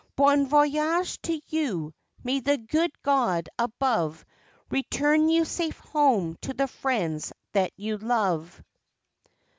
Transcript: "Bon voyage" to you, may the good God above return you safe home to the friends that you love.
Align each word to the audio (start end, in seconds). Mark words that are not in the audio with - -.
"Bon 0.15 0.47
voyage" 0.47 1.21
to 1.21 1.39
you, 1.49 1.93
may 2.23 2.39
the 2.39 2.57
good 2.57 2.91
God 3.03 3.49
above 3.59 4.25
return 4.71 5.29
you 5.29 5.45
safe 5.45 5.77
home 5.77 6.35
to 6.41 6.55
the 6.55 6.67
friends 6.67 7.31
that 7.53 7.71
you 7.77 7.99
love. 7.99 8.63